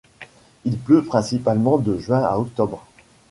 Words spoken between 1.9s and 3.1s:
juin à octobre.